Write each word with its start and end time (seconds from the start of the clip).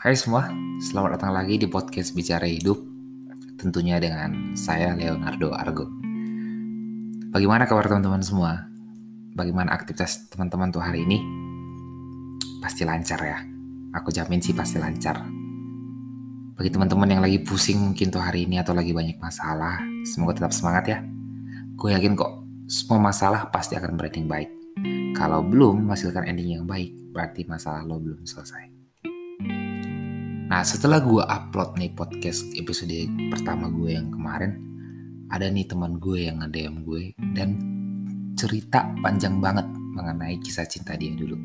Hai 0.00 0.16
semua, 0.16 0.48
selamat 0.80 1.20
datang 1.20 1.36
lagi 1.36 1.60
di 1.60 1.68
podcast 1.68 2.16
Bicara 2.16 2.48
Hidup 2.48 2.80
Tentunya 3.60 4.00
dengan 4.00 4.56
saya 4.56 4.96
Leonardo 4.96 5.52
Argo. 5.52 5.92
Bagaimana 7.28 7.68
kabar 7.68 7.84
teman-teman 7.84 8.24
semua? 8.24 8.64
Bagaimana 9.36 9.76
aktivitas 9.76 10.32
teman-teman 10.32 10.72
tuh 10.72 10.80
hari 10.80 11.04
ini? 11.04 11.20
Pasti 12.64 12.88
lancar 12.88 13.20
ya. 13.20 13.44
Aku 14.00 14.08
jamin 14.08 14.40
sih 14.40 14.56
pasti 14.56 14.80
lancar. 14.80 15.20
Bagi 16.56 16.72
teman-teman 16.72 17.20
yang 17.20 17.20
lagi 17.20 17.36
pusing 17.44 17.92
mungkin 17.92 18.08
tuh 18.08 18.24
hari 18.24 18.48
ini 18.48 18.56
atau 18.56 18.72
lagi 18.72 18.96
banyak 18.96 19.20
masalah 19.20 19.84
Semoga 20.08 20.40
tetap 20.40 20.56
semangat 20.56 20.84
ya. 20.88 20.98
Gue 21.76 21.92
yakin 21.92 22.16
kok 22.16 22.40
semua 22.72 23.12
masalah 23.12 23.52
pasti 23.52 23.76
akan 23.76 24.00
berakhir 24.00 24.24
baik. 24.24 24.48
Kalau 25.12 25.44
belum 25.44 25.84
menghasilkan 25.84 26.24
ending 26.24 26.56
yang 26.56 26.64
baik. 26.64 26.88
Berarti 27.12 27.44
masalah 27.44 27.84
lo 27.84 28.00
belum 28.00 28.24
selesai 28.24 28.69
Nah 30.50 30.66
setelah 30.66 30.98
gue 30.98 31.22
upload 31.22 31.78
nih 31.78 31.94
podcast 31.94 32.42
episode 32.58 32.90
pertama 33.30 33.70
gue 33.70 33.94
yang 33.94 34.10
kemarin 34.10 34.58
Ada 35.30 35.46
nih 35.46 35.70
teman 35.70 35.94
gue 36.02 36.26
yang 36.26 36.42
nge-DM 36.42 36.82
gue 36.82 37.14
Dan 37.22 37.48
cerita 38.34 38.90
panjang 38.98 39.38
banget 39.38 39.70
mengenai 39.70 40.42
kisah 40.42 40.66
cinta 40.66 40.98
dia 40.98 41.14
dulu. 41.14 41.38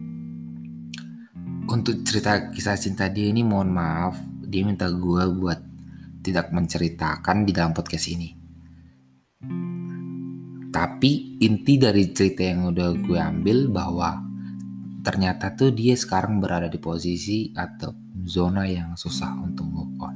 Untuk 1.69 2.01
cerita 2.01 2.49
kisah 2.49 2.81
cinta 2.81 3.05
dia 3.05 3.29
ini 3.29 3.45
mohon 3.45 3.69
maaf 3.69 4.17
Dia 4.41 4.65
minta 4.65 4.89
gue 4.89 5.23
buat 5.37 5.61
tidak 6.25 6.49
menceritakan 6.49 7.45
di 7.45 7.53
dalam 7.53 7.77
podcast 7.77 8.09
ini. 8.09 8.33
Tapi 10.73 11.37
inti 11.45 11.77
dari 11.77 12.09
cerita 12.09 12.41
yang 12.41 12.73
udah 12.73 12.89
gue 12.97 13.19
ambil 13.21 13.69
bahwa 13.69 14.17
ternyata 15.05 15.53
tuh 15.53 15.69
dia 15.69 15.93
sekarang 15.93 16.41
berada 16.41 16.65
di 16.65 16.81
posisi 16.81 17.53
atau 17.53 18.04
zona 18.23 18.63
yang 18.63 18.95
susah 18.95 19.35
untuk 19.43 19.67
move 19.67 19.91
on. 19.99 20.15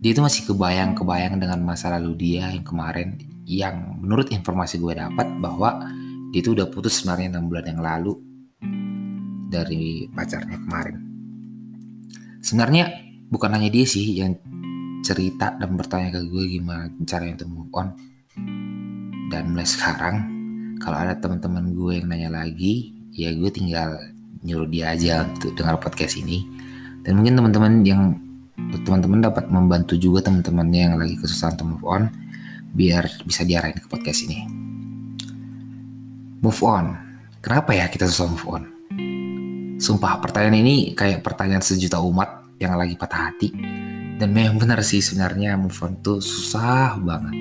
Dia 0.00 0.16
itu 0.16 0.22
masih 0.24 0.48
kebayang-kebayang 0.48 1.36
dengan 1.36 1.60
masa 1.60 1.92
lalu 1.92 2.16
dia 2.16 2.48
yang 2.48 2.64
kemarin 2.64 3.20
yang 3.44 4.00
menurut 4.00 4.32
informasi 4.32 4.80
gue 4.80 4.96
dapat 4.96 5.26
bahwa 5.38 5.82
dia 6.32 6.40
itu 6.40 6.56
udah 6.56 6.66
putus 6.72 7.00
sebenarnya 7.02 7.36
6 7.36 7.48
bulan 7.50 7.64
yang 7.68 7.80
lalu 7.82 8.12
dari 9.50 10.10
pacarnya 10.10 10.58
kemarin. 10.62 10.96
Sebenarnya 12.42 12.84
bukan 13.30 13.50
hanya 13.54 13.70
dia 13.70 13.86
sih 13.86 14.18
yang 14.18 14.34
cerita 15.02 15.54
dan 15.54 15.78
bertanya 15.78 16.18
ke 16.18 16.20
gue 16.26 16.44
gimana 16.58 16.90
caranya 17.06 17.42
untuk 17.42 17.50
move 17.50 17.72
on. 17.74 17.88
Dan 19.30 19.54
mulai 19.54 19.66
sekarang 19.66 20.16
kalau 20.78 20.98
ada 21.02 21.18
teman-teman 21.18 21.74
gue 21.74 21.98
yang 21.98 22.06
nanya 22.10 22.30
lagi, 22.30 22.94
ya 23.14 23.34
gue 23.34 23.50
tinggal 23.50 23.98
nyuruh 24.46 24.70
dia 24.70 24.94
aja 24.94 25.26
untuk 25.26 25.58
dengar 25.58 25.82
podcast 25.82 26.14
ini. 26.22 26.46
Dan 27.02 27.18
mungkin 27.18 27.34
teman-teman 27.34 27.82
yang 27.82 28.14
teman-teman 28.86 29.20
dapat 29.20 29.50
membantu 29.50 29.98
juga 29.98 30.30
teman-temannya 30.30 30.80
yang 30.90 30.94
lagi 30.96 31.18
kesusahan 31.18 31.58
untuk 31.58 31.68
move 31.76 31.86
on 31.86 32.02
biar 32.72 33.04
bisa 33.26 33.42
diarahin 33.42 33.76
ke 33.76 33.86
podcast 33.90 34.24
ini. 34.30 34.46
Move 36.40 36.60
on. 36.62 36.94
Kenapa 37.42 37.74
ya 37.74 37.90
kita 37.90 38.06
susah 38.06 38.26
move 38.30 38.46
on? 38.46 38.62
Sumpah 39.76 40.18
pertanyaan 40.22 40.62
ini 40.62 40.96
kayak 40.96 41.20
pertanyaan 41.20 41.62
sejuta 41.62 42.00
umat 42.00 42.46
yang 42.62 42.78
lagi 42.78 42.94
patah 42.96 43.30
hati. 43.30 43.52
Dan 44.16 44.32
memang 44.32 44.56
benar 44.56 44.80
sih 44.80 45.04
sebenarnya 45.04 45.60
move 45.60 45.76
on 45.82 46.00
tuh 46.00 46.22
susah 46.22 46.96
banget. 46.96 47.34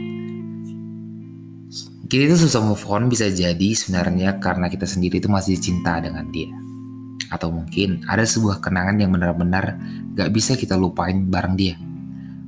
Kita 2.05 2.21
itu 2.21 2.37
susah 2.37 2.61
move 2.61 2.85
on 2.85 3.09
bisa 3.09 3.31
jadi 3.33 3.69
sebenarnya 3.73 4.37
karena 4.37 4.69
kita 4.69 4.85
sendiri 4.85 5.17
itu 5.17 5.31
masih 5.31 5.57
cinta 5.57 5.97
dengan 5.97 6.29
dia 6.29 6.64
atau 7.35 7.51
mungkin 7.51 8.07
ada 8.07 8.23
sebuah 8.23 8.63
kenangan 8.63 8.95
yang 9.03 9.11
benar-benar 9.11 9.75
gak 10.15 10.31
bisa 10.31 10.55
kita 10.55 10.79
lupain 10.79 11.27
bareng 11.27 11.55
dia. 11.59 11.75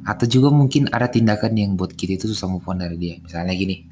Atau 0.08 0.24
juga 0.32 0.48
mungkin 0.56 0.88
ada 0.88 1.12
tindakan 1.12 1.52
yang 1.60 1.76
buat 1.76 1.92
kita 1.92 2.16
itu 2.16 2.32
susah 2.32 2.48
move 2.48 2.64
on 2.72 2.80
dari 2.80 2.96
dia. 2.96 3.20
Misalnya 3.20 3.52
gini, 3.52 3.84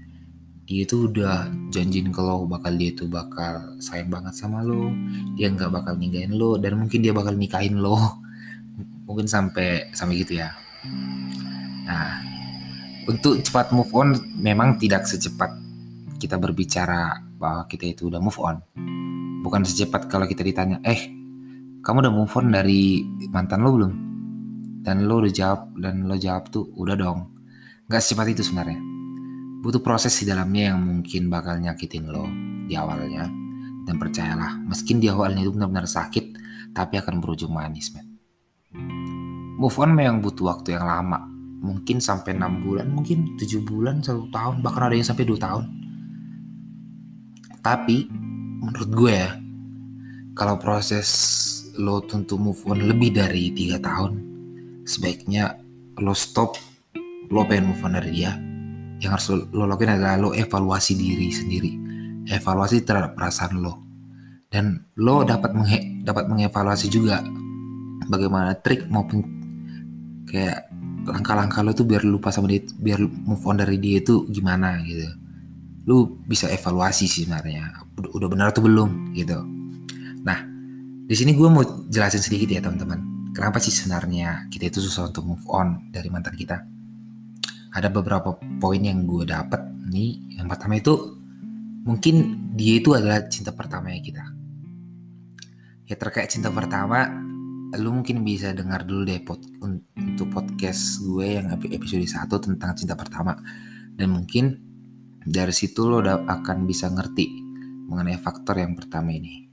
dia 0.64 0.88
itu 0.88 1.12
udah 1.12 1.52
janjiin 1.76 2.16
ke 2.16 2.22
lo 2.24 2.48
bakal 2.48 2.72
dia 2.80 2.96
tuh 2.96 3.12
bakal 3.12 3.76
sayang 3.84 4.08
banget 4.08 4.32
sama 4.32 4.64
lo, 4.64 4.96
dia 5.36 5.52
nggak 5.52 5.68
bakal 5.68 6.00
ninggain 6.00 6.32
lo, 6.32 6.56
dan 6.56 6.80
mungkin 6.80 7.04
dia 7.04 7.12
bakal 7.12 7.36
nikahin 7.36 7.84
lo. 7.84 8.00
Mungkin 9.06 9.30
sampai 9.30 9.94
sampai 9.94 10.26
gitu 10.26 10.42
ya. 10.42 10.50
Nah, 11.86 12.18
untuk 13.06 13.38
cepat 13.46 13.70
move 13.70 13.94
on 13.94 14.18
memang 14.34 14.82
tidak 14.82 15.06
secepat 15.06 15.54
kita 16.18 16.42
berbicara 16.42 17.22
bahwa 17.38 17.70
kita 17.70 17.86
itu 17.86 18.10
udah 18.10 18.18
move 18.18 18.42
on 18.42 18.58
bukan 19.46 19.62
secepat 19.62 20.10
kalau 20.10 20.26
kita 20.26 20.42
ditanya 20.42 20.82
eh 20.82 21.26
kamu 21.86 22.02
udah 22.02 22.14
move 22.18 22.34
on 22.34 22.50
dari 22.50 23.06
mantan 23.30 23.62
lo 23.62 23.70
belum? 23.78 23.94
Dan 24.82 25.06
lo 25.06 25.22
udah 25.22 25.30
jawab 25.30 25.78
dan 25.78 26.10
lo 26.10 26.18
jawab 26.18 26.50
tuh 26.50 26.66
udah 26.74 26.98
dong. 26.98 27.30
Nggak 27.86 28.02
secepat 28.02 28.34
itu 28.34 28.42
sebenarnya. 28.42 28.82
Butuh 29.62 29.86
proses 29.86 30.18
di 30.18 30.26
dalamnya 30.26 30.74
yang 30.74 30.82
mungkin 30.82 31.30
bakal 31.30 31.62
nyakitin 31.62 32.10
lo 32.10 32.26
di 32.66 32.74
awalnya. 32.74 33.30
Dan 33.86 34.02
percayalah 34.02 34.66
meski 34.66 34.98
di 34.98 35.06
awalnya 35.14 35.46
itu 35.46 35.54
benar-benar 35.54 35.86
sakit 35.86 36.26
tapi 36.74 36.98
akan 36.98 37.22
berujung 37.22 37.54
manis 37.54 37.94
men. 37.94 38.18
Move 39.62 39.78
on 39.78 39.94
memang 39.94 40.26
butuh 40.26 40.58
waktu 40.58 40.74
yang 40.74 40.90
lama. 40.90 41.22
Mungkin 41.62 42.02
sampai 42.02 42.34
enam 42.34 42.66
bulan 42.66 42.90
mungkin 42.90 43.38
tujuh 43.38 43.62
bulan 43.62 44.02
satu 44.02 44.26
tahun 44.34 44.66
bahkan 44.66 44.90
ada 44.90 44.98
yang 44.98 45.06
sampai 45.06 45.30
dua 45.30 45.38
tahun. 45.38 45.70
Tapi 47.62 48.25
menurut 48.66 48.90
gue 48.90 49.14
ya 49.14 49.32
kalau 50.34 50.58
proses 50.58 51.10
lo 51.78 52.02
tentu 52.04 52.36
move 52.36 52.60
on 52.68 52.82
lebih 52.82 53.14
dari 53.14 53.54
tiga 53.54 53.78
tahun 53.80 54.20
sebaiknya 54.84 55.60
lo 56.02 56.12
stop 56.12 56.58
lo 57.30 57.46
pengen 57.46 57.74
move 57.74 57.84
on 57.86 57.98
dari 57.98 58.12
dia. 58.14 58.34
Yang 58.96 59.12
harus 59.12 59.28
lo, 59.52 59.68
lakuin 59.68 59.92
adalah 59.98 60.16
lo 60.16 60.30
evaluasi 60.32 60.96
diri 60.96 61.28
sendiri 61.30 61.72
evaluasi 62.26 62.82
terhadap 62.82 63.14
perasaan 63.14 63.62
lo. 63.62 63.74
Dan 64.50 64.82
lo 64.98 65.22
dapat 65.28 65.52
menge 65.52 66.02
dapat 66.06 66.26
mengevaluasi 66.32 66.88
juga 66.88 67.22
bagaimana 68.08 68.56
trik 68.62 68.88
maupun 68.88 69.22
kayak 70.30 70.70
langkah-langkah 71.06 71.62
lo 71.62 71.74
tuh 71.74 71.86
biar 71.86 72.02
lupa 72.06 72.34
sama 72.34 72.50
dia 72.50 72.66
biar 72.82 73.02
move 73.04 73.44
on 73.46 73.62
dari 73.62 73.78
dia 73.78 74.02
itu 74.02 74.26
gimana 74.30 74.82
gitu 74.86 75.06
lu 75.86 76.18
bisa 76.26 76.50
evaluasi 76.50 77.06
sih 77.06 77.30
sebenarnya 77.30 77.70
udah 77.96 78.28
benar 78.30 78.50
atau 78.50 78.66
belum 78.66 79.14
gitu. 79.14 79.38
Nah, 80.26 80.42
di 81.06 81.14
sini 81.14 81.38
gue 81.38 81.46
mau 81.46 81.62
jelasin 81.86 82.22
sedikit 82.22 82.50
ya 82.50 82.62
teman-teman. 82.66 83.30
Kenapa 83.38 83.62
sih 83.62 83.70
sebenarnya 83.70 84.50
kita 84.50 84.74
itu 84.74 84.82
susah 84.82 85.14
untuk 85.14 85.30
move 85.30 85.46
on 85.54 85.94
dari 85.94 86.10
mantan 86.10 86.34
kita? 86.34 86.58
Ada 87.76 87.94
beberapa 87.94 88.34
poin 88.58 88.82
yang 88.82 89.06
gue 89.06 89.30
dapat 89.30 89.62
nih. 89.86 90.42
Yang 90.42 90.48
pertama 90.50 90.74
itu 90.82 90.94
mungkin 91.86 92.16
dia 92.58 92.82
itu 92.82 92.98
adalah 92.98 93.30
cinta 93.30 93.54
pertama 93.54 93.94
ya 93.94 94.02
kita. 94.02 94.24
Ya 95.86 95.96
terkait 96.02 96.34
cinta 96.34 96.50
pertama, 96.50 97.06
lu 97.78 97.94
mungkin 97.94 98.26
bisa 98.26 98.50
dengar 98.58 98.82
dulu 98.82 99.06
deh 99.06 99.22
pod, 99.22 99.38
untuk 99.62 100.34
podcast 100.34 100.98
gue 101.06 101.38
yang 101.38 101.54
episode 101.54 102.02
1 102.02 102.26
tentang 102.26 102.74
cinta 102.74 102.98
pertama. 102.98 103.38
Dan 103.94 104.18
mungkin 104.18 104.65
dari 105.26 105.50
situ 105.50 105.90
lo 105.90 106.06
akan 106.06 106.70
bisa 106.70 106.86
ngerti 106.94 107.42
mengenai 107.90 108.22
faktor 108.22 108.62
yang 108.62 108.78
pertama 108.78 109.10
ini. 109.10 109.50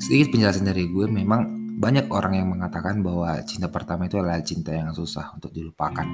Sedikit 0.00 0.32
penjelasan 0.32 0.64
dari 0.64 0.88
gue, 0.88 1.04
memang 1.04 1.76
banyak 1.76 2.08
orang 2.08 2.40
yang 2.40 2.48
mengatakan 2.48 3.04
bahwa 3.04 3.36
cinta 3.44 3.68
pertama 3.68 4.08
itu 4.08 4.16
adalah 4.16 4.40
cinta 4.40 4.72
yang 4.72 4.96
susah 4.96 5.36
untuk 5.36 5.52
dilupakan. 5.52 6.08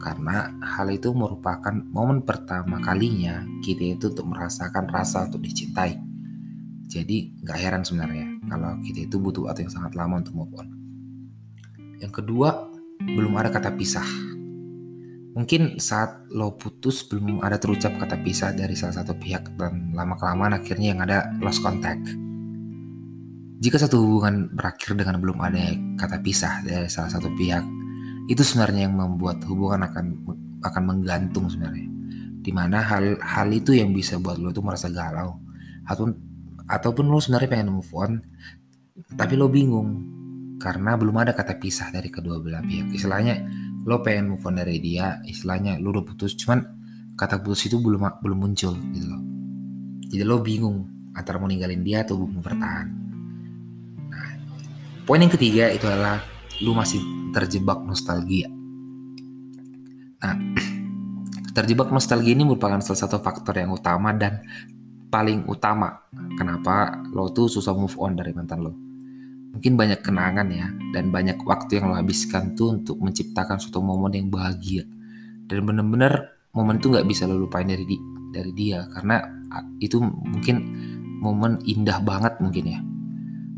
Karena 0.00 0.48
hal 0.64 0.88
itu 0.88 1.12
merupakan 1.12 1.76
momen 1.92 2.24
pertama 2.24 2.80
kalinya 2.80 3.44
kita 3.60 4.00
itu 4.00 4.08
untuk 4.16 4.32
merasakan 4.32 4.88
rasa 4.88 5.28
untuk 5.28 5.44
dicintai. 5.44 6.00
Jadi 6.88 7.36
gak 7.44 7.60
heran 7.60 7.84
sebenarnya 7.84 8.40
kalau 8.48 8.80
kita 8.80 9.04
itu 9.04 9.20
butuh 9.20 9.52
waktu 9.52 9.68
yang 9.68 9.72
sangat 9.76 9.92
lama 9.92 10.24
untuk 10.24 10.32
move 10.40 10.56
on. 10.56 10.68
Yang 12.00 12.24
kedua, 12.24 12.64
belum 13.04 13.36
ada 13.36 13.52
kata 13.52 13.76
pisah 13.76 14.29
Mungkin 15.40 15.80
saat 15.80 16.28
lo 16.36 16.52
putus 16.52 17.00
belum 17.08 17.40
ada 17.40 17.56
terucap 17.56 17.96
kata 17.96 18.20
pisah 18.20 18.52
dari 18.52 18.76
salah 18.76 19.00
satu 19.00 19.16
pihak 19.16 19.56
dan 19.56 19.88
lama 19.96 20.12
kelamaan 20.20 20.52
akhirnya 20.52 20.92
yang 20.92 21.00
ada 21.00 21.32
lost 21.40 21.64
contact. 21.64 22.12
Jika 23.64 23.80
satu 23.80 24.04
hubungan 24.04 24.52
berakhir 24.52 25.00
dengan 25.00 25.16
belum 25.16 25.40
ada 25.40 25.72
kata 25.96 26.20
pisah 26.20 26.60
dari 26.60 26.92
salah 26.92 27.08
satu 27.08 27.32
pihak, 27.40 27.64
itu 28.28 28.44
sebenarnya 28.44 28.84
yang 28.84 29.00
membuat 29.00 29.40
hubungan 29.48 29.88
akan 29.88 30.28
akan 30.60 30.82
menggantung 30.84 31.48
sebenarnya. 31.48 31.88
Di 32.44 32.52
mana 32.52 32.84
hal 32.84 33.16
hal 33.24 33.48
itu 33.48 33.72
yang 33.72 33.96
bisa 33.96 34.20
buat 34.20 34.36
lo 34.36 34.52
itu 34.52 34.60
merasa 34.60 34.92
galau 34.92 35.40
ataupun 35.88 36.20
ataupun 36.68 37.08
lo 37.08 37.16
sebenarnya 37.16 37.48
pengen 37.48 37.80
move 37.80 37.92
on, 37.96 38.20
tapi 39.16 39.40
lo 39.40 39.48
bingung 39.48 40.04
karena 40.60 41.00
belum 41.00 41.16
ada 41.16 41.32
kata 41.32 41.56
pisah 41.56 41.88
dari 41.88 42.12
kedua 42.12 42.44
belah 42.44 42.60
pihak. 42.60 42.92
Istilahnya 42.92 43.40
lo 43.84 44.04
pengen 44.04 44.36
move 44.36 44.44
on 44.44 44.60
dari 44.60 44.76
dia 44.80 45.20
istilahnya 45.24 45.80
lo 45.80 45.92
udah 45.94 46.04
putus 46.04 46.36
cuman 46.36 46.60
kata 47.16 47.40
putus 47.40 47.68
itu 47.68 47.80
belum 47.80 48.20
belum 48.20 48.38
muncul 48.38 48.76
gitu 48.94 49.06
loh 49.08 49.22
jadi 50.10 50.24
lo 50.26 50.40
bingung 50.42 50.88
antara 51.16 51.40
mau 51.40 51.48
ninggalin 51.48 51.84
dia 51.84 52.04
atau 52.04 52.20
mau 52.24 52.42
bertahan 52.42 52.86
nah 54.10 54.30
Poin 55.10 55.18
yang 55.18 55.32
ketiga 55.34 55.66
itu 55.74 55.90
adalah 55.90 56.22
lu 56.62 56.76
masih 56.76 57.02
terjebak 57.32 57.82
nostalgia. 57.82 58.46
Nah, 60.20 60.36
terjebak 61.56 61.90
nostalgia 61.90 62.36
ini 62.36 62.46
merupakan 62.46 62.78
salah 62.78 63.00
satu 63.08 63.18
faktor 63.18 63.58
yang 63.58 63.74
utama 63.74 64.14
dan 64.14 64.44
paling 65.10 65.42
utama 65.50 66.06
kenapa 66.38 67.02
lo 67.10 67.34
tuh 67.34 67.50
susah 67.50 67.74
move 67.74 67.96
on 67.98 68.14
dari 68.14 68.30
mantan 68.36 68.60
lo. 68.62 68.72
Mungkin 69.50 69.74
banyak 69.74 70.00
kenangan 70.00 70.48
ya 70.50 70.70
dan 70.94 71.10
banyak 71.10 71.42
waktu 71.42 71.82
yang 71.82 71.90
lo 71.90 71.98
habiskan 71.98 72.54
tuh 72.54 72.78
untuk 72.78 73.02
menciptakan 73.02 73.58
suatu 73.58 73.82
momen 73.82 74.14
yang 74.14 74.28
bahagia. 74.30 74.86
Dan 75.50 75.66
bener-bener 75.66 76.38
momen 76.54 76.78
itu 76.78 76.90
nggak 76.90 77.06
bisa 77.06 77.26
lo 77.26 77.34
lupain 77.34 77.66
dari 77.66 77.82
di, 77.82 77.98
dari 78.30 78.54
dia 78.54 78.86
karena 78.94 79.18
itu 79.82 79.98
mungkin 80.02 80.56
momen 81.18 81.58
indah 81.66 81.98
banget 82.02 82.38
mungkin 82.38 82.64
ya. 82.70 82.80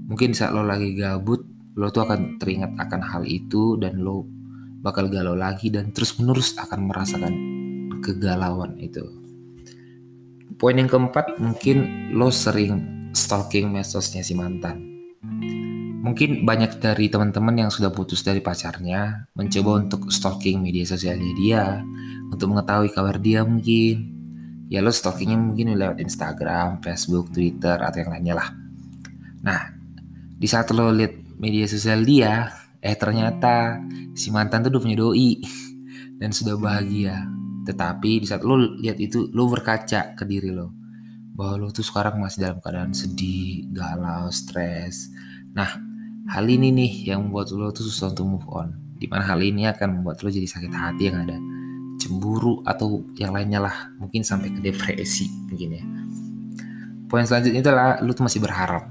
Mungkin 0.09 0.33
saat 0.33 0.57
lo 0.57 0.65
lagi 0.65 0.97
gabut, 0.97 1.45
lo 1.77 1.89
tuh 1.89 2.05
akan 2.05 2.37
teringat 2.37 2.77
akan 2.77 3.01
hal 3.01 3.23
itu 3.25 3.77
dan 3.81 4.01
lo 4.01 4.25
bakal 4.83 5.07
galau 5.07 5.39
lagi 5.39 5.71
dan 5.71 5.95
terus 5.95 6.19
menerus 6.19 6.59
akan 6.59 6.91
merasakan 6.91 7.35
kegalauan 8.03 8.77
itu. 8.83 9.07
Poin 10.59 10.77
yang 10.77 10.91
keempat 10.91 11.39
mungkin 11.39 12.11
lo 12.13 12.29
sering 12.29 13.11
stalking 13.15 13.71
medsosnya 13.71 14.21
si 14.27 14.35
mantan. 14.35 14.92
Mungkin 16.03 16.43
banyak 16.43 16.83
dari 16.83 17.07
teman-teman 17.07 17.55
yang 17.55 17.71
sudah 17.71 17.95
putus 17.95 18.27
dari 18.27 18.43
pacarnya 18.43 19.31
mencoba 19.39 19.87
untuk 19.87 20.11
stalking 20.11 20.59
media 20.59 20.83
sosialnya 20.83 21.31
dia 21.39 21.65
untuk 22.27 22.51
mengetahui 22.51 22.91
kabar 22.91 23.23
dia 23.23 23.47
mungkin. 23.47 24.11
Ya 24.67 24.83
lo 24.83 24.91
stalkingnya 24.91 25.39
mungkin 25.39 25.79
lewat 25.79 26.03
Instagram, 26.03 26.83
Facebook, 26.83 27.31
Twitter 27.31 27.79
atau 27.79 28.03
yang 28.03 28.11
lainnya 28.11 28.35
lah. 28.35 28.49
Nah, 29.47 29.79
di 30.35 30.49
saat 30.51 30.75
lo 30.75 30.91
lihat 30.91 31.39
media 31.39 31.71
sosial 31.71 32.03
dia, 32.03 32.51
eh 32.83 32.99
ternyata 32.99 33.79
si 34.19 34.35
mantan 34.35 34.67
tuh 34.67 34.75
udah 34.75 34.83
punya 34.83 34.99
doi 34.99 35.39
dan 36.19 36.35
sudah 36.35 36.59
bahagia. 36.59 37.31
Tetapi 37.63 38.25
di 38.25 38.27
saat 38.27 38.43
lo 38.43 38.59
lihat 38.59 38.99
itu, 38.99 39.31
lo 39.31 39.47
berkaca 39.47 40.19
ke 40.19 40.27
diri 40.27 40.51
lo 40.51 40.75
bahwa 41.33 41.63
lo 41.63 41.69
tuh 41.71 41.87
sekarang 41.87 42.19
masih 42.19 42.43
dalam 42.43 42.59
keadaan 42.59 42.91
sedih, 42.91 43.71
galau, 43.71 44.29
stres. 44.35 45.13
Nah, 45.53 45.92
Hal 46.31 46.47
ini 46.47 46.71
nih 46.71 47.11
yang 47.11 47.27
membuat 47.27 47.51
lo 47.51 47.75
tuh 47.75 47.83
susah 47.83 48.15
untuk 48.15 48.27
move 48.31 48.47
on. 48.55 48.71
Di 48.95 49.11
mana 49.11 49.27
hal 49.27 49.43
ini 49.43 49.67
akan 49.67 49.99
membuat 49.99 50.23
lo 50.23 50.31
jadi 50.31 50.47
sakit 50.47 50.71
hati 50.71 51.11
yang 51.11 51.27
ada 51.27 51.35
cemburu 51.99 52.63
atau 52.63 53.03
yang 53.19 53.35
lainnya 53.35 53.59
lah. 53.59 53.91
Mungkin 53.99 54.23
sampai 54.23 54.55
ke 54.55 54.63
depresi 54.63 55.27
mungkin 55.51 55.69
ya. 55.75 55.85
Poin 57.11 57.27
selanjutnya 57.27 57.61
adalah 57.67 57.99
lo 57.99 58.15
tuh 58.15 58.25
masih 58.31 58.39
berharap. 58.39 58.87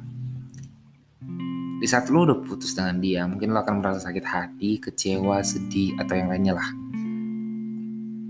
Di 1.81 1.87
saat 1.89 2.11
lo 2.11 2.27
udah 2.27 2.37
putus 2.45 2.77
dengan 2.77 3.01
dia, 3.01 3.25
mungkin 3.25 3.55
lo 3.55 3.63
akan 3.63 3.81
merasa 3.81 4.05
sakit 4.05 4.25
hati, 4.27 4.77
kecewa, 4.77 5.41
sedih, 5.41 5.97
atau 5.97 6.13
yang 6.13 6.29
lainnya 6.29 6.53
lah. 6.53 6.69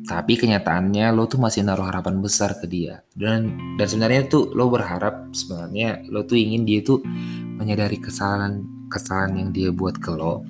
Tapi 0.07 0.39
kenyataannya 0.39 1.12
lo 1.12 1.27
tuh 1.27 1.42
masih 1.42 1.65
naruh 1.65 1.83
harapan 1.83 2.21
besar 2.21 2.56
ke 2.56 2.69
dia. 2.69 3.03
Dan 3.12 3.75
dan 3.75 3.88
sebenarnya 3.89 4.30
tuh 4.30 4.53
lo 4.53 4.69
berharap 4.71 5.33
sebenarnya 5.33 6.06
lo 6.07 6.24
tuh 6.24 6.38
ingin 6.38 6.63
dia 6.63 6.80
tuh 6.86 7.03
menyadari 7.59 8.00
kesalahan 8.00 8.80
kesalahan 8.91 9.39
yang 9.39 9.49
dia 9.55 9.71
buat 9.71 9.95
ke 9.95 10.11
lo 10.11 10.43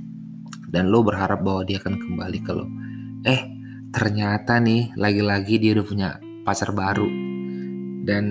dan 0.72 0.90
lo 0.90 1.06
berharap 1.06 1.46
bahwa 1.46 1.62
dia 1.68 1.78
akan 1.78 2.00
kembali 2.00 2.40
ke 2.42 2.52
lo. 2.56 2.66
Eh 3.28 3.42
ternyata 3.94 4.58
nih 4.58 4.96
lagi-lagi 4.98 5.60
dia 5.62 5.78
udah 5.78 5.86
punya 5.86 6.10
pacar 6.48 6.74
baru. 6.74 7.06
Dan 8.02 8.24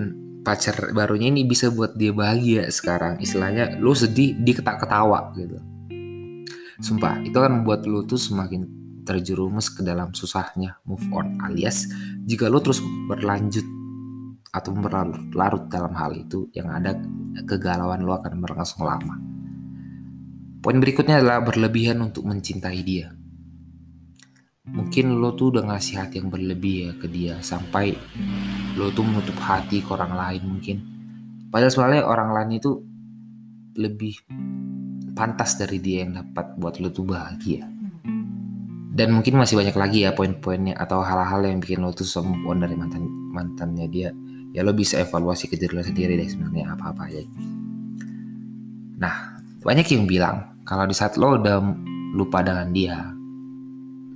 pacar 0.43 0.91
barunya 0.91 1.31
ini 1.31 1.47
bisa 1.47 1.71
buat 1.71 1.95
dia 1.95 2.11
bahagia 2.11 2.67
sekarang. 2.73 3.23
Istilahnya 3.23 3.79
lo 3.79 3.95
sedih 3.95 4.35
dia 4.41 4.59
ketak 4.59 4.83
ketawa 4.83 5.31
gitu. 5.39 5.61
Sumpah 6.81 7.21
itu 7.23 7.37
akan 7.37 7.62
membuat 7.62 7.85
lo 7.85 8.03
tuh 8.09 8.19
semakin 8.19 8.81
terjerumus 9.05 9.73
ke 9.73 9.83
dalam 9.83 10.12
susahnya 10.15 10.79
move 10.87 11.03
on 11.11 11.41
alias 11.43 11.89
jika 12.29 12.47
lo 12.47 12.61
terus 12.62 12.79
berlanjut 13.11 13.65
atau 14.55 14.71
berlarut 14.77 15.67
dalam 15.67 15.91
hal 15.99 16.15
itu 16.15 16.47
yang 16.55 16.71
ada 16.71 16.95
kegalauan 17.47 18.07
lo 18.07 18.15
akan 18.19 18.39
berlangsung 18.39 18.87
lama 18.87 19.19
Poin 20.61 20.77
berikutnya 20.77 21.25
adalah 21.25 21.41
berlebihan 21.41 22.05
untuk 22.05 22.29
mencintai 22.29 22.81
dia. 22.85 23.17
Mungkin 24.69 25.17
lo 25.17 25.33
tuh 25.33 25.57
udah 25.57 25.73
ngasih 25.73 25.97
hati 25.97 26.21
yang 26.21 26.29
berlebih 26.29 26.77
ya 26.85 26.93
ke 27.01 27.09
dia 27.09 27.35
sampai 27.41 27.97
lo 28.77 28.93
tuh 28.93 29.09
menutup 29.09 29.41
hati 29.41 29.81
ke 29.81 29.89
orang 29.89 30.12
lain 30.12 30.43
mungkin. 30.45 30.77
Padahal 31.49 31.73
soalnya 31.73 32.03
orang 32.05 32.37
lain 32.37 32.61
itu 32.61 32.77
lebih 33.81 34.21
pantas 35.17 35.57
dari 35.57 35.81
dia 35.81 36.05
yang 36.05 36.21
dapat 36.21 36.61
buat 36.61 36.77
lo 36.77 36.93
tuh 36.93 37.09
bahagia. 37.09 37.65
Dan 38.93 39.17
mungkin 39.17 39.41
masih 39.41 39.57
banyak 39.57 39.77
lagi 39.81 40.05
ya 40.05 40.12
poin-poinnya 40.12 40.77
atau 40.77 41.01
hal-hal 41.01 41.41
yang 41.41 41.65
bikin 41.65 41.81
lo 41.81 41.97
tuh 41.97 42.05
move 42.21 42.45
dari 42.61 42.77
mantan 42.77 43.09
mantannya 43.33 43.89
dia. 43.89 44.12
Ya 44.53 44.61
lo 44.61 44.77
bisa 44.77 45.01
evaluasi 45.01 45.49
ke 45.49 45.57
diri 45.57 45.73
lo 45.73 45.81
sendiri 45.81 46.21
deh 46.21 46.29
sebenarnya 46.29 46.77
apa-apa 46.77 47.09
aja. 47.09 47.25
Nah, 49.01 49.41
banyak 49.65 49.87
yang 49.89 50.05
bilang 50.05 50.50
kalau 50.71 50.87
di 50.87 50.95
saat 50.95 51.19
lo 51.19 51.35
udah 51.35 51.59
lupa 52.15 52.47
dengan 52.47 52.71
dia, 52.71 53.11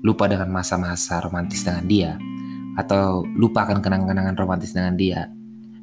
lupa 0.06 0.30
dengan 0.30 0.54
masa-masa 0.54 1.18
romantis 1.18 1.66
dengan 1.66 1.82
dia, 1.90 2.10
atau 2.78 3.26
lupa 3.34 3.66
akan 3.66 3.82
kenang-kenangan 3.82 4.38
romantis 4.38 4.70
dengan 4.70 4.94
dia, 4.94 5.26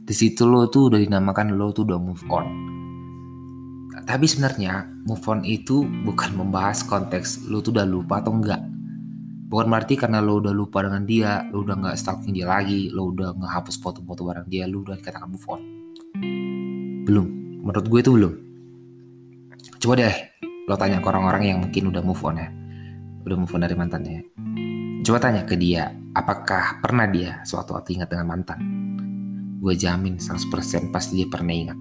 di 0.08 0.16
situ 0.16 0.48
lo 0.48 0.72
tuh 0.72 0.88
udah 0.88 1.04
dinamakan 1.04 1.60
lo 1.60 1.76
tuh 1.76 1.84
udah 1.84 2.00
move 2.00 2.24
on. 2.32 2.48
Tapi 4.08 4.24
sebenarnya 4.24 4.88
move 5.04 5.20
on 5.28 5.44
itu 5.44 5.84
bukan 6.08 6.40
membahas 6.40 6.88
konteks 6.88 7.52
lo 7.52 7.60
tuh 7.60 7.76
udah 7.76 7.84
lupa 7.84 8.24
atau 8.24 8.32
enggak. 8.32 8.64
Bukan 9.52 9.68
berarti 9.68 10.00
karena 10.00 10.24
lo 10.24 10.40
udah 10.40 10.56
lupa 10.56 10.88
dengan 10.88 11.04
dia, 11.04 11.44
lo 11.52 11.68
udah 11.68 11.84
nggak 11.84 12.00
stalking 12.00 12.32
dia 12.32 12.48
lagi, 12.48 12.88
lo 12.96 13.12
udah 13.12 13.36
ngehapus 13.36 13.76
foto-foto 13.76 14.24
bareng 14.24 14.48
dia, 14.48 14.72
lo 14.72 14.88
udah 14.88 14.96
dikatakan 14.96 15.36
move 15.36 15.48
on. 15.52 15.62
Belum, 17.04 17.28
menurut 17.60 17.86
gue 17.92 18.00
itu 18.00 18.12
belum. 18.16 18.34
Coba 19.84 20.00
deh 20.00 20.31
lo 20.72 20.80
tanya 20.80 21.04
ke 21.04 21.08
orang-orang 21.12 21.44
yang 21.52 21.60
mungkin 21.60 21.92
udah 21.92 22.00
move 22.00 22.24
on 22.24 22.40
ya. 22.40 22.48
Udah 23.28 23.36
move 23.36 23.52
on 23.52 23.68
dari 23.68 23.76
mantannya. 23.76 24.24
Coba 25.04 25.20
tanya 25.20 25.44
ke 25.44 25.60
dia 25.60 25.92
apakah 26.16 26.80
pernah 26.80 27.12
dia 27.12 27.44
suatu 27.44 27.76
waktu 27.76 28.00
ingat 28.00 28.08
dengan 28.08 28.32
mantan? 28.32 28.60
Gue 29.60 29.76
jamin 29.76 30.16
100% 30.16 30.96
pasti 30.96 31.20
dia 31.20 31.28
pernah 31.28 31.52
ingat. 31.52 31.80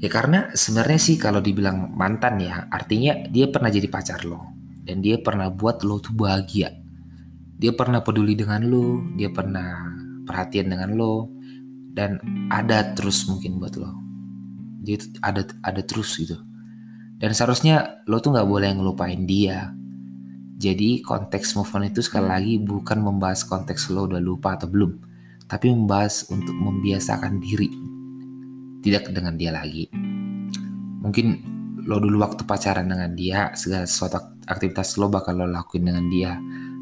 Ya 0.00 0.08
karena 0.08 0.48
sebenarnya 0.56 0.96
sih 0.96 1.20
kalau 1.20 1.44
dibilang 1.44 1.92
mantan 1.92 2.40
ya 2.40 2.64
artinya 2.72 3.20
dia 3.28 3.52
pernah 3.52 3.68
jadi 3.68 3.84
pacar 3.92 4.24
lo. 4.24 4.56
Dan 4.80 5.04
dia 5.04 5.20
pernah 5.20 5.52
buat 5.52 5.84
lo 5.84 6.00
tuh 6.00 6.16
bahagia. 6.16 6.72
Dia 7.60 7.76
pernah 7.76 8.00
peduli 8.00 8.32
dengan 8.32 8.64
lo 8.64 9.12
dia 9.12 9.28
pernah 9.28 9.92
perhatian 10.24 10.72
dengan 10.72 10.96
lo 10.96 11.28
dan 11.92 12.16
ada 12.48 12.96
terus 12.96 13.28
mungkin 13.28 13.60
buat 13.60 13.76
lo. 13.76 13.92
Dia 14.80 14.96
ada 15.20 15.44
ada 15.60 15.84
terus 15.84 16.16
gitu 16.16 16.48
dan 17.20 17.36
seharusnya 17.36 18.00
lo 18.08 18.16
tuh 18.18 18.32
nggak 18.32 18.48
boleh 18.48 18.72
ngelupain 18.72 19.28
dia. 19.28 19.76
Jadi 20.56 21.04
konteks 21.04 21.52
move 21.56 21.68
on 21.76 21.88
itu 21.88 22.00
sekali 22.00 22.26
lagi 22.28 22.54
bukan 22.56 23.00
membahas 23.00 23.44
konteks 23.44 23.92
lo 23.92 24.08
udah 24.08 24.20
lupa 24.20 24.56
atau 24.56 24.68
belum. 24.72 24.96
Tapi 25.44 25.68
membahas 25.68 26.32
untuk 26.32 26.56
membiasakan 26.56 27.36
diri. 27.40 27.68
Tidak 28.80 29.12
dengan 29.12 29.36
dia 29.36 29.52
lagi. 29.52 29.84
Mungkin 31.00 31.26
lo 31.84 32.00
dulu 32.00 32.24
waktu 32.24 32.48
pacaran 32.48 32.88
dengan 32.88 33.12
dia, 33.12 33.52
segala 33.52 33.84
sesuatu 33.84 34.40
aktivitas 34.48 34.96
lo 34.96 35.12
bakal 35.12 35.44
lo 35.44 35.46
lakuin 35.48 35.92
dengan 35.92 36.08
dia. 36.08 36.32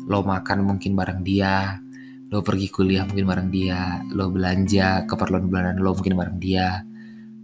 Lo 0.07 0.23
makan 0.23 0.62
mungkin 0.62 0.95
bareng 0.95 1.26
dia, 1.26 1.83
lo 2.30 2.47
pergi 2.47 2.71
kuliah 2.71 3.02
mungkin 3.11 3.26
bareng 3.26 3.49
dia, 3.50 4.02
lo 4.14 4.30
belanja 4.30 5.02
keperluan 5.07 5.50
bulanan 5.50 5.83
lo 5.83 5.99
mungkin 5.99 6.14
bareng 6.14 6.38
dia, 6.38 6.83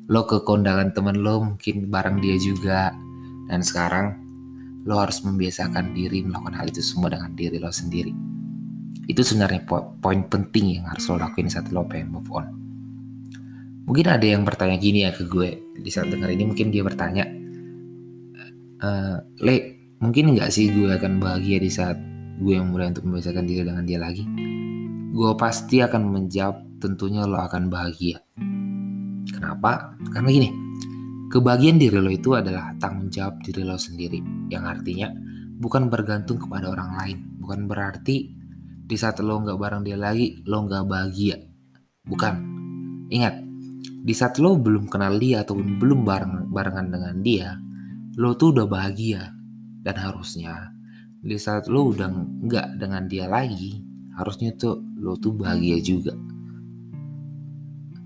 lo 0.08 0.28
ke 0.28 0.44
kondangan 0.44 0.92
temen 0.92 1.24
lo 1.24 1.40
mungkin 1.40 1.88
bareng 1.88 2.20
dia 2.20 2.36
juga. 2.36 2.92
Dan 3.48 3.60
sekarang 3.60 4.24
lo 4.84 5.00
harus 5.00 5.24
membiasakan 5.24 5.96
diri 5.96 6.20
melakukan 6.24 6.60
hal 6.60 6.66
itu 6.68 6.84
semua 6.84 7.08
dengan 7.12 7.32
diri 7.32 7.56
lo 7.56 7.72
sendiri. 7.72 8.12
Itu 9.08 9.20
sebenarnya 9.24 9.64
po 9.64 9.96
poin 10.00 10.24
penting 10.28 10.80
yang 10.80 10.86
harus 10.88 11.08
lo 11.08 11.16
lakuin 11.20 11.48
saat 11.48 11.72
lo 11.72 11.84
pengen 11.88 12.12
move 12.12 12.28
on. 12.32 12.46
Mungkin 13.84 14.06
ada 14.08 14.24
yang 14.24 14.48
bertanya 14.48 14.80
gini 14.80 15.04
ya 15.04 15.12
ke 15.12 15.28
gue 15.28 15.60
di 15.76 15.90
saat 15.92 16.08
dengar 16.08 16.32
ini 16.32 16.48
mungkin 16.48 16.72
dia 16.72 16.80
bertanya 16.80 17.28
e, 18.80 18.88
le 19.44 19.56
mungkin 20.00 20.32
nggak 20.32 20.48
sih 20.48 20.72
gue 20.72 20.88
akan 20.88 21.20
bahagia 21.20 21.60
di 21.60 21.68
saat 21.68 22.00
gue 22.40 22.56
yang 22.56 22.72
mulai 22.72 22.88
untuk 22.88 23.04
membiasakan 23.04 23.44
diri 23.44 23.60
dengan 23.60 23.84
dia 23.84 24.00
lagi? 24.00 24.24
Gue 25.12 25.36
pasti 25.36 25.84
akan 25.84 26.00
menjawab 26.16 26.80
tentunya 26.80 27.28
lo 27.28 27.44
akan 27.44 27.68
bahagia 27.68 28.24
Kenapa? 29.32 29.96
Karena 30.12 30.28
gini, 30.28 30.50
kebahagiaan 31.32 31.78
diri 31.80 31.98
lo 32.00 32.10
itu 32.12 32.36
adalah 32.36 32.76
tanggung 32.76 33.08
jawab 33.08 33.40
diri 33.40 33.64
lo 33.64 33.78
sendiri. 33.78 34.20
Yang 34.52 34.64
artinya 34.64 35.08
bukan 35.56 35.88
bergantung 35.88 36.36
kepada 36.42 36.72
orang 36.72 36.90
lain. 36.98 37.18
Bukan 37.40 37.64
berarti 37.64 38.34
di 38.84 38.96
saat 39.00 39.22
lo 39.24 39.40
nggak 39.40 39.56
bareng 39.56 39.82
dia 39.86 39.96
lagi, 39.96 40.44
lo 40.44 40.66
nggak 40.68 40.84
bahagia. 40.84 41.40
Bukan. 42.04 42.34
Ingat, 43.08 43.34
di 44.04 44.12
saat 44.12 44.36
lo 44.36 44.60
belum 44.60 44.90
kenal 44.90 45.16
dia 45.16 45.44
atau 45.46 45.56
belum 45.56 46.04
bareng 46.04 46.52
barengan 46.52 46.92
dengan 46.92 47.16
dia, 47.24 47.56
lo 48.20 48.36
tuh 48.36 48.52
udah 48.52 48.66
bahagia 48.68 49.32
dan 49.84 49.96
harusnya 50.00 50.74
di 51.24 51.40
saat 51.40 51.72
lo 51.72 51.88
udah 51.88 52.12
nggak 52.44 52.76
dengan 52.76 53.08
dia 53.08 53.24
lagi, 53.24 53.80
harusnya 54.12 54.52
tuh 54.60 54.84
lo 55.00 55.16
tuh 55.16 55.32
bahagia 55.32 55.80
juga. 55.80 56.12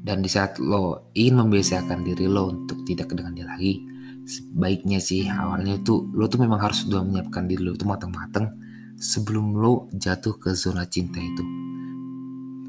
Dan 0.08 0.24
di 0.24 0.30
saat 0.32 0.56
lo 0.56 1.12
ingin 1.12 1.44
membiasakan 1.44 2.00
diri 2.00 2.24
lo 2.24 2.48
untuk 2.48 2.80
tidak 2.88 3.12
dengan 3.12 3.36
dia 3.36 3.44
lagi, 3.44 3.84
sebaiknya 4.24 5.04
sih 5.04 5.28
awalnya 5.28 5.76
tuh 5.84 6.08
lo 6.16 6.24
tuh 6.32 6.40
memang 6.40 6.64
harus 6.64 6.88
sudah 6.88 7.04
menyiapkan 7.04 7.44
diri 7.44 7.60
lo 7.60 7.76
itu 7.76 7.84
matang-matang 7.84 8.56
sebelum 8.96 9.52
lo 9.52 9.92
jatuh 9.92 10.40
ke 10.40 10.56
zona 10.56 10.88
cinta 10.88 11.20
itu. 11.20 11.44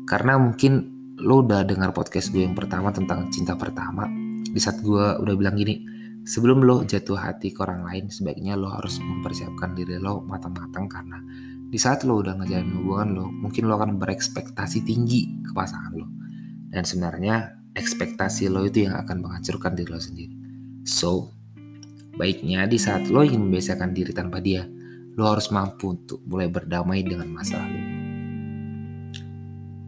Karena 0.04 0.36
mungkin 0.36 1.00
lo 1.16 1.40
udah 1.40 1.64
dengar 1.64 1.96
podcast 1.96 2.28
gue 2.36 2.44
yang 2.44 2.60
pertama 2.60 2.92
tentang 2.92 3.32
cinta 3.32 3.56
pertama 3.56 4.08
di 4.44 4.60
saat 4.60 4.80
gue 4.84 5.20
udah 5.20 5.36
bilang 5.36 5.56
gini 5.56 5.84
sebelum 6.24 6.64
lo 6.64 6.88
jatuh 6.88 7.20
hati 7.20 7.52
ke 7.52 7.60
orang 7.60 7.84
lain 7.84 8.08
sebaiknya 8.08 8.56
lo 8.56 8.72
harus 8.72 9.00
mempersiapkan 9.04 9.76
diri 9.76 10.00
lo 10.00 10.24
matang-matang 10.24 10.88
karena 10.88 11.20
di 11.70 11.76
saat 11.76 12.08
lo 12.08 12.24
udah 12.24 12.40
ngejalan 12.40 12.72
hubungan 12.72 13.10
lo 13.20 13.26
mungkin 13.32 13.68
lo 13.68 13.76
akan 13.76 14.00
berekspektasi 14.00 14.88
tinggi 14.88 15.44
ke 15.44 15.52
pasangan 15.52 15.92
lo 15.92 16.08
dan 16.70 16.86
sebenarnya 16.86 17.60
ekspektasi 17.74 18.50
lo 18.50 18.66
itu 18.66 18.86
yang 18.86 18.98
akan 18.98 19.26
menghancurkan 19.26 19.74
diri 19.74 19.90
lo 19.90 20.02
sendiri 20.02 20.36
so 20.86 21.34
baiknya 22.16 22.66
di 22.70 22.78
saat 22.78 23.10
lo 23.10 23.22
ingin 23.26 23.50
membiasakan 23.50 23.94
diri 23.94 24.14
tanpa 24.14 24.40
dia 24.42 24.66
lo 25.18 25.24
harus 25.28 25.50
mampu 25.50 25.98
untuk 25.98 26.24
mulai 26.26 26.48
berdamai 26.48 27.04
dengan 27.04 27.28
masa 27.30 27.60
lalu 27.60 28.00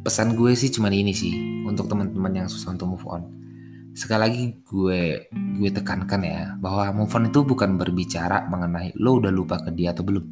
pesan 0.02 0.34
gue 0.34 0.52
sih 0.58 0.74
cuma 0.74 0.90
ini 0.90 1.14
sih 1.14 1.62
untuk 1.66 1.86
teman-teman 1.86 2.34
yang 2.44 2.48
susah 2.50 2.74
untuk 2.74 2.98
move 2.98 3.06
on. 3.06 3.24
Sekali 3.94 4.20
lagi 4.20 4.44
gue 4.66 5.30
gue 5.30 5.70
tekankan 5.70 6.22
ya 6.26 6.58
bahwa 6.58 6.90
move 7.04 7.14
on 7.14 7.30
itu 7.30 7.46
bukan 7.46 7.78
berbicara 7.78 8.50
mengenai 8.50 8.98
lo 8.98 9.22
udah 9.22 9.30
lupa 9.30 9.62
ke 9.62 9.70
dia 9.70 9.94
atau 9.94 10.02
belum. 10.02 10.26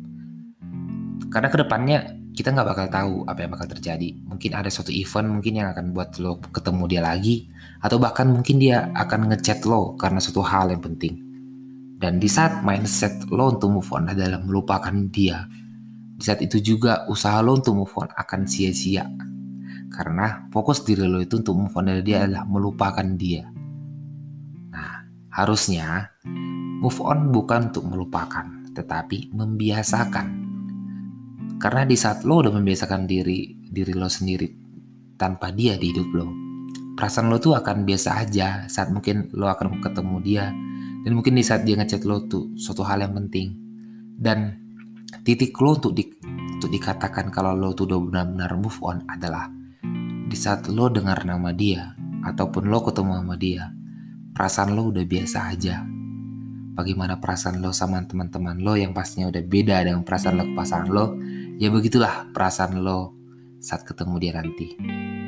Karena 1.29 1.47
ke 1.53 1.57
depannya 1.61 1.99
kita 2.39 2.55
nggak 2.55 2.71
bakal 2.71 2.87
tahu 2.87 3.13
apa 3.27 3.43
yang 3.43 3.51
bakal 3.51 3.67
terjadi. 3.67 4.15
Mungkin 4.23 4.55
ada 4.55 4.71
suatu 4.71 4.95
event 4.95 5.27
mungkin 5.27 5.59
yang 5.59 5.75
akan 5.75 5.91
buat 5.91 6.15
lo 6.23 6.39
ketemu 6.55 6.87
dia 6.87 7.01
lagi 7.03 7.51
atau 7.83 7.99
bahkan 7.99 8.31
mungkin 8.31 8.63
dia 8.63 8.87
akan 8.95 9.27
ngechat 9.35 9.67
lo 9.67 9.99
karena 9.99 10.23
suatu 10.23 10.39
hal 10.39 10.71
yang 10.71 10.79
penting. 10.79 11.19
Dan 11.99 12.15
di 12.15 12.31
saat 12.31 12.63
mindset 12.63 13.27
lo 13.27 13.51
untuk 13.51 13.75
move 13.75 13.91
on 13.91 14.07
adalah 14.07 14.39
melupakan 14.39 14.95
dia, 15.11 15.51
di 16.15 16.23
saat 16.23 16.39
itu 16.39 16.63
juga 16.63 17.03
usaha 17.11 17.43
lo 17.43 17.59
untuk 17.59 17.75
move 17.75 17.91
on 17.99 18.07
akan 18.07 18.47
sia-sia 18.47 19.03
karena 19.91 20.47
fokus 20.55 20.79
diri 20.87 21.03
lo 21.03 21.19
itu 21.19 21.43
untuk 21.43 21.59
move 21.59 21.75
on 21.75 21.91
dari 21.91 21.99
dia 22.07 22.23
adalah 22.23 22.47
melupakan 22.47 23.07
dia. 23.19 23.51
Nah, 24.71 25.11
harusnya 25.35 26.15
move 26.79 27.03
on 27.03 27.35
bukan 27.35 27.75
untuk 27.75 27.83
melupakan, 27.83 28.47
tetapi 28.71 29.35
membiasakan. 29.35 30.38
Karena 31.59 31.83
di 31.83 31.99
saat 31.99 32.23
lo 32.23 32.39
udah 32.39 32.55
membiasakan 32.55 33.03
diri 33.03 33.51
diri 33.67 33.91
lo 33.91 34.07
sendiri 34.07 34.47
tanpa 35.19 35.51
dia 35.51 35.75
di 35.75 35.91
hidup 35.91 36.09
lo, 36.15 36.27
perasaan 36.95 37.27
lo 37.27 37.37
tuh 37.37 37.59
akan 37.59 37.83
biasa 37.83 38.23
aja 38.23 38.63
saat 38.71 38.89
mungkin 38.95 39.27
lo 39.35 39.51
akan 39.51 39.83
ketemu 39.83 40.15
dia 40.23 40.45
dan 41.03 41.11
mungkin 41.11 41.35
di 41.35 41.43
saat 41.43 41.67
dia 41.67 41.75
ngechat 41.75 42.07
lo 42.07 42.23
tuh 42.31 42.55
suatu 42.55 42.87
hal 42.87 43.03
yang 43.03 43.11
penting 43.15 43.55
dan 44.15 44.55
titik 45.27 45.55
lo 45.59 45.75
untuk 45.75 45.91
di, 45.91 46.07
untuk 46.55 46.71
dikatakan 46.71 47.27
kalau 47.27 47.51
lo 47.51 47.75
tuh 47.75 47.91
udah 47.91 47.99
benar-benar 48.07 48.55
move 48.55 48.79
on 48.79 49.03
adalah 49.11 49.51
di 50.29 50.37
saat 50.37 50.69
lo 50.71 50.87
dengar 50.87 51.27
nama 51.27 51.51
dia 51.51 51.97
ataupun 52.23 52.67
lo 52.69 52.83
ketemu 52.83 53.11
sama 53.17 53.35
dia, 53.39 53.73
perasaan 54.35 54.75
lo 54.75 54.93
udah 54.93 55.05
biasa 55.07 55.37
aja 55.49 55.81
bagaimana 56.79 57.19
perasaan 57.19 57.59
lo 57.59 57.75
sama 57.75 57.99
teman-teman 58.07 58.63
lo 58.63 58.79
yang 58.79 58.95
pastinya 58.95 59.27
udah 59.27 59.43
beda 59.43 59.83
dengan 59.83 60.07
perasaan 60.07 60.39
lo 60.39 60.43
ke 60.47 60.53
pasangan 60.55 60.87
lo 60.87 61.05
ya 61.59 61.67
begitulah 61.67 62.31
perasaan 62.31 62.79
lo 62.79 63.19
saat 63.59 63.83
ketemu 63.83 64.15
dia 64.17 64.31
nanti. 64.39 64.67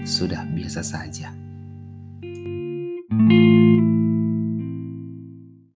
Sudah 0.07 0.47
biasa 0.47 0.81
saja. 0.81 1.35
thank 3.11 3.31
you 3.31 3.60